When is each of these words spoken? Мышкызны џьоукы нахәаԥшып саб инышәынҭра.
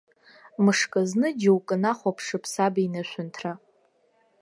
Мышкызны 0.63 1.27
џьоукы 1.41 1.75
нахәаԥшып 1.81 2.43
саб 2.51 2.75
инышәынҭра. 2.85 3.51